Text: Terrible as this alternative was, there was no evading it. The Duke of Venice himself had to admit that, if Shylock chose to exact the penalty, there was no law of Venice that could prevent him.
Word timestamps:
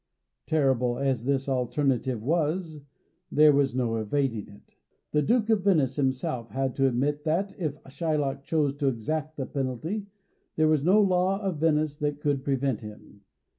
Terrible 0.47 0.97
as 0.97 1.25
this 1.25 1.47
alternative 1.47 2.23
was, 2.23 2.81
there 3.31 3.51
was 3.53 3.75
no 3.75 3.97
evading 3.97 4.47
it. 4.47 4.75
The 5.11 5.21
Duke 5.21 5.51
of 5.51 5.63
Venice 5.63 5.95
himself 5.97 6.49
had 6.49 6.73
to 6.77 6.87
admit 6.87 7.23
that, 7.25 7.53
if 7.59 7.75
Shylock 7.83 8.43
chose 8.43 8.73
to 8.77 8.87
exact 8.87 9.37
the 9.37 9.45
penalty, 9.45 10.07
there 10.55 10.67
was 10.67 10.83
no 10.83 10.99
law 10.99 11.39
of 11.39 11.59
Venice 11.59 11.97
that 11.97 12.19
could 12.19 12.43
prevent 12.43 12.81
him. 12.81 13.21